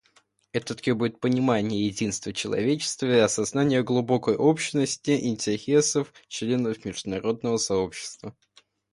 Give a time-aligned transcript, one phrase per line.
[0.51, 8.35] Это требует понимания единства человечества и осознания глубокой общности интересов членов международного сообщества.